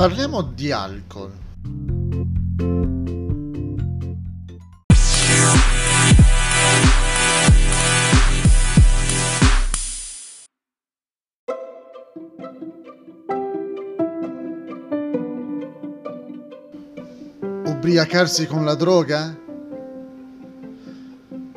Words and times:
Parliamo 0.00 0.40
di 0.40 0.72
alcol. 0.72 1.30
Ubriacarsi 17.66 18.46
con 18.46 18.64
la 18.64 18.74
droga? 18.74 19.38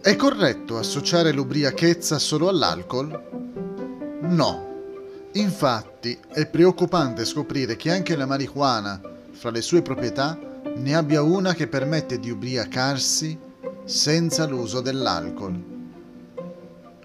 È 0.00 0.16
corretto 0.16 0.76
associare 0.76 1.30
l'ubriachezza 1.30 2.18
solo 2.18 2.48
all'alcol? 2.48 4.18
No. 4.22 4.73
Infatti 5.36 6.16
è 6.32 6.46
preoccupante 6.46 7.24
scoprire 7.24 7.74
che 7.74 7.90
anche 7.90 8.14
la 8.14 8.24
marijuana, 8.24 9.00
fra 9.32 9.50
le 9.50 9.62
sue 9.62 9.82
proprietà, 9.82 10.38
ne 10.76 10.94
abbia 10.94 11.22
una 11.22 11.54
che 11.54 11.66
permette 11.66 12.20
di 12.20 12.30
ubriacarsi 12.30 13.36
senza 13.84 14.46
l'uso 14.46 14.80
dell'alcol. 14.80 15.60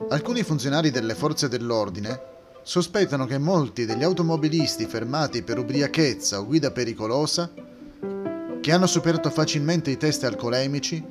Alcuni 0.10 0.44
funzionari 0.44 0.92
delle 0.92 1.16
forze 1.16 1.48
dell'ordine 1.48 2.22
sospettano 2.62 3.26
che 3.26 3.40
molti 3.40 3.88
degli 3.88 4.04
automobilisti 4.04 4.86
fermati 4.86 5.42
per 5.42 5.58
ubriachezza 5.58 6.40
o 6.40 6.46
guida 6.46 6.70
pericolosa, 6.70 7.52
che 8.62 8.72
hanno 8.72 8.86
superato 8.86 9.32
facilmente 9.32 9.90
i 9.90 9.98
test 9.98 10.24
alcolemici, 10.24 11.04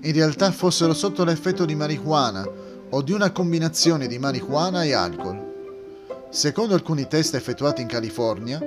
in 0.00 0.12
realtà 0.12 0.50
fossero 0.50 0.92
sotto 0.92 1.22
l'effetto 1.22 1.64
di 1.64 1.76
marijuana 1.76 2.44
o 2.90 3.00
di 3.00 3.12
una 3.12 3.30
combinazione 3.30 4.08
di 4.08 4.18
marijuana 4.18 4.82
e 4.82 4.92
alcol. 4.92 5.43
Secondo 6.34 6.74
alcuni 6.74 7.06
test 7.06 7.36
effettuati 7.36 7.80
in 7.80 7.86
California, 7.86 8.60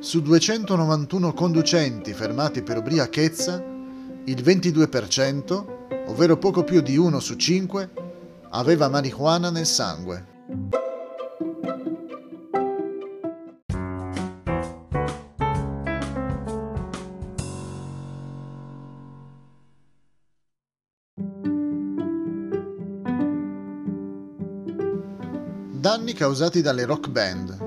su 0.00 0.22
291 0.22 1.32
conducenti 1.32 2.12
fermati 2.14 2.62
per 2.62 2.78
ubriachezza, 2.78 3.62
il 4.24 4.42
22%, 4.42 6.08
ovvero 6.08 6.36
poco 6.36 6.64
più 6.64 6.80
di 6.80 6.96
1 6.96 7.20
su 7.20 7.36
5, 7.36 7.90
aveva 8.50 8.88
marijuana 8.88 9.52
nel 9.52 9.66
sangue. 9.66 10.26
Danni 25.82 26.12
causati 26.12 26.60
dalle 26.62 26.84
rock 26.84 27.08
band. 27.08 27.58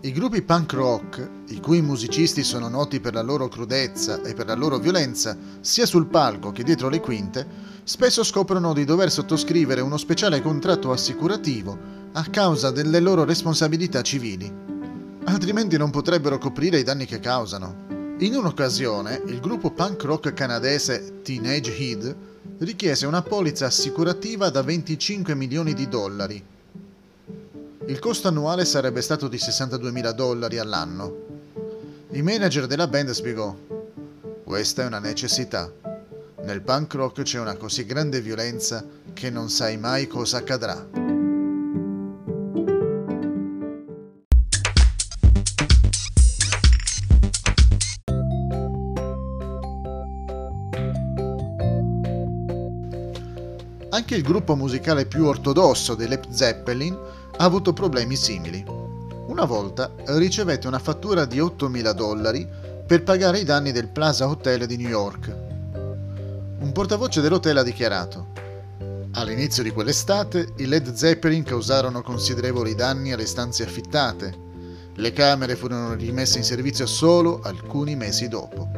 I 0.00 0.10
gruppi 0.10 0.40
punk 0.40 0.72
rock, 0.72 1.28
i 1.48 1.60
cui 1.60 1.82
musicisti 1.82 2.42
sono 2.42 2.68
noti 2.68 2.98
per 2.98 3.12
la 3.12 3.20
loro 3.20 3.46
crudezza 3.48 4.22
e 4.22 4.32
per 4.32 4.46
la 4.46 4.54
loro 4.54 4.78
violenza, 4.78 5.36
sia 5.60 5.84
sul 5.84 6.06
palco 6.06 6.52
che 6.52 6.62
dietro 6.62 6.88
le 6.88 7.00
quinte, 7.00 7.46
spesso 7.84 8.24
scoprono 8.24 8.72
di 8.72 8.86
dover 8.86 9.10
sottoscrivere 9.10 9.82
uno 9.82 9.98
speciale 9.98 10.40
contratto 10.40 10.92
assicurativo 10.92 11.76
a 12.12 12.24
causa 12.30 12.70
delle 12.70 13.00
loro 13.00 13.24
responsabilità 13.24 14.00
civili. 14.00 14.50
Altrimenti 15.24 15.76
non 15.76 15.90
potrebbero 15.90 16.38
coprire 16.38 16.78
i 16.78 16.84
danni 16.84 17.04
che 17.04 17.20
causano. 17.20 18.16
In 18.20 18.34
un'occasione, 18.34 19.24
il 19.26 19.40
gruppo 19.40 19.72
punk 19.72 20.04
rock 20.04 20.32
canadese 20.32 21.20
Teenage 21.20 21.76
Head 21.76 22.16
richiese 22.58 23.06
una 23.06 23.22
polizza 23.22 23.66
assicurativa 23.66 24.48
da 24.48 24.62
25 24.62 25.34
milioni 25.34 25.74
di 25.74 25.88
dollari. 25.88 26.42
Il 27.86 27.98
costo 27.98 28.28
annuale 28.28 28.64
sarebbe 28.64 29.02
stato 29.02 29.28
di 29.28 29.38
62 29.38 29.90
mila 29.92 30.12
dollari 30.12 30.58
all'anno. 30.58 31.24
Il 32.10 32.22
manager 32.22 32.66
della 32.66 32.88
band 32.88 33.10
spiegò: 33.10 33.54
Questa 34.42 34.82
è 34.82 34.86
una 34.86 34.98
necessità. 34.98 35.70
Nel 36.42 36.62
punk 36.62 36.94
rock 36.94 37.22
c'è 37.22 37.38
una 37.38 37.56
così 37.56 37.84
grande 37.84 38.20
violenza 38.20 38.84
che 39.12 39.30
non 39.30 39.50
sai 39.50 39.76
mai 39.76 40.06
cosa 40.06 40.38
accadrà. 40.38 41.05
Anche 53.90 54.14
il 54.14 54.22
gruppo 54.22 54.56
musicale 54.56 55.06
più 55.06 55.26
ortodosso 55.26 55.94
dei 55.94 56.08
Led 56.08 56.28
Zeppelin 56.30 56.94
ha 57.36 57.44
avuto 57.44 57.72
problemi 57.72 58.16
simili. 58.16 58.64
Una 59.26 59.44
volta 59.44 59.92
ricevette 60.06 60.66
una 60.66 60.78
fattura 60.78 61.24
di 61.24 61.38
8.000 61.38 61.92
dollari 61.92 62.48
per 62.86 63.02
pagare 63.02 63.40
i 63.40 63.44
danni 63.44 63.72
del 63.72 63.88
Plaza 63.88 64.28
Hotel 64.28 64.66
di 64.66 64.76
New 64.76 64.88
York. 64.88 65.36
Un 66.58 66.70
portavoce 66.72 67.20
dell'hotel 67.20 67.58
ha 67.58 67.62
dichiarato 67.62 68.44
All'inizio 69.18 69.62
di 69.62 69.70
quell'estate 69.70 70.52
i 70.56 70.66
Led 70.66 70.92
Zeppelin 70.92 71.42
causarono 71.42 72.02
considerevoli 72.02 72.74
danni 72.74 73.12
alle 73.12 73.24
stanze 73.24 73.62
affittate. 73.62 74.44
Le 74.94 75.12
camere 75.12 75.56
furono 75.56 75.94
rimesse 75.94 76.36
in 76.36 76.44
servizio 76.44 76.84
solo 76.84 77.40
alcuni 77.42 77.96
mesi 77.96 78.28
dopo. 78.28 78.68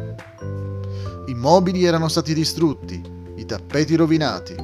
I 1.26 1.34
mobili 1.34 1.84
erano 1.84 2.06
stati 2.06 2.34
distrutti, 2.34 3.02
i 3.34 3.44
tappeti 3.46 3.96
rovinati, 3.96 4.54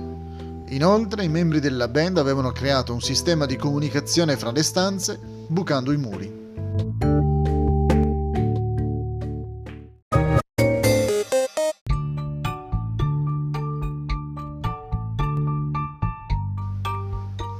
Inoltre 0.74 1.22
i 1.22 1.28
membri 1.28 1.60
della 1.60 1.86
band 1.86 2.18
avevano 2.18 2.50
creato 2.50 2.92
un 2.92 3.00
sistema 3.00 3.46
di 3.46 3.54
comunicazione 3.54 4.36
fra 4.36 4.50
le 4.50 4.64
stanze 4.64 5.20
bucando 5.46 5.92
i 5.92 5.96
muri. 5.96 6.42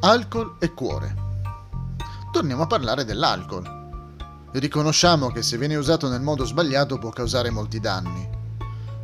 Alcol 0.00 0.56
e 0.58 0.74
cuore. 0.74 1.14
Torniamo 2.32 2.64
a 2.64 2.66
parlare 2.66 3.04
dell'alcol. 3.04 4.48
Riconosciamo 4.50 5.28
che 5.28 5.42
se 5.42 5.56
viene 5.56 5.76
usato 5.76 6.08
nel 6.08 6.20
modo 6.20 6.44
sbagliato 6.44 6.98
può 6.98 7.10
causare 7.10 7.50
molti 7.50 7.78
danni 7.78 8.42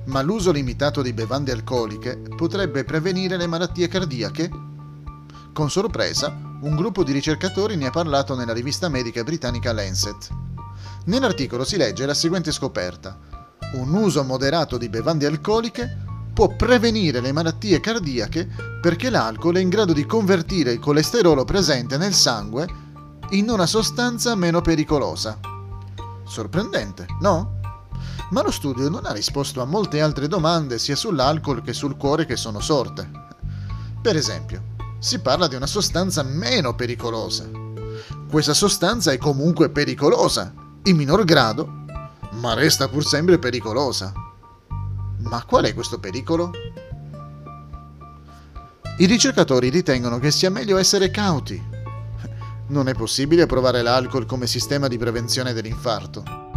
ma 0.06 0.22
l'uso 0.22 0.50
limitato 0.50 1.02
di 1.02 1.12
bevande 1.12 1.52
alcoliche 1.52 2.20
potrebbe 2.36 2.84
prevenire 2.84 3.36
le 3.36 3.46
malattie 3.46 3.88
cardiache? 3.88 4.50
Con 5.52 5.70
sorpresa, 5.70 6.34
un 6.62 6.76
gruppo 6.76 7.02
di 7.02 7.12
ricercatori 7.12 7.76
ne 7.76 7.86
ha 7.86 7.90
parlato 7.90 8.34
nella 8.34 8.52
rivista 8.52 8.88
medica 8.88 9.22
britannica 9.22 9.72
Lancet. 9.72 10.28
Nell'articolo 11.06 11.64
si 11.64 11.76
legge 11.76 12.06
la 12.06 12.14
seguente 12.14 12.52
scoperta. 12.52 13.18
Un 13.72 13.94
uso 13.94 14.22
moderato 14.24 14.76
di 14.76 14.88
bevande 14.88 15.26
alcoliche 15.26 16.08
può 16.32 16.48
prevenire 16.54 17.20
le 17.20 17.32
malattie 17.32 17.80
cardiache 17.80 18.48
perché 18.80 19.10
l'alcol 19.10 19.56
è 19.56 19.60
in 19.60 19.68
grado 19.68 19.92
di 19.92 20.06
convertire 20.06 20.72
il 20.72 20.78
colesterolo 20.78 21.44
presente 21.44 21.96
nel 21.96 22.14
sangue 22.14 22.66
in 23.30 23.48
una 23.48 23.66
sostanza 23.66 24.34
meno 24.34 24.60
pericolosa. 24.60 25.38
Sorprendente, 26.24 27.06
no? 27.20 27.59
Ma 28.30 28.42
lo 28.42 28.50
studio 28.50 28.88
non 28.88 29.06
ha 29.06 29.12
risposto 29.12 29.60
a 29.60 29.64
molte 29.64 30.00
altre 30.00 30.28
domande 30.28 30.78
sia 30.78 30.96
sull'alcol 30.96 31.62
che 31.62 31.72
sul 31.72 31.96
cuore 31.96 32.26
che 32.26 32.36
sono 32.36 32.60
sorte. 32.60 33.10
Per 34.00 34.16
esempio, 34.16 34.62
si 34.98 35.20
parla 35.20 35.48
di 35.48 35.54
una 35.54 35.66
sostanza 35.66 36.22
meno 36.22 36.74
pericolosa. 36.74 37.48
Questa 38.30 38.54
sostanza 38.54 39.10
è 39.10 39.18
comunque 39.18 39.70
pericolosa, 39.70 40.52
in 40.84 40.96
minor 40.96 41.24
grado, 41.24 41.84
ma 42.32 42.54
resta 42.54 42.88
pur 42.88 43.04
sempre 43.04 43.38
pericolosa. 43.38 44.12
Ma 45.18 45.44
qual 45.44 45.64
è 45.64 45.74
questo 45.74 45.98
pericolo? 45.98 46.52
I 48.98 49.06
ricercatori 49.06 49.70
ritengono 49.70 50.18
che 50.18 50.30
sia 50.30 50.50
meglio 50.50 50.76
essere 50.76 51.10
cauti. 51.10 51.60
Non 52.68 52.88
è 52.88 52.94
possibile 52.94 53.46
provare 53.46 53.82
l'alcol 53.82 54.26
come 54.26 54.46
sistema 54.46 54.86
di 54.86 54.98
prevenzione 54.98 55.52
dell'infarto. 55.52 56.49